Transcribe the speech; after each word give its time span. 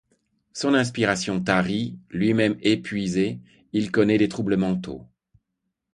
Son 0.53 0.73
inspiration 0.73 1.41
tarie, 1.43 1.99
lui-même 2.09 2.57
épuisé, 2.63 3.39
il 3.71 3.91
connaît 3.91 4.17
des 4.17 4.29
troubles 4.29 4.57
mentaux. 4.57 5.05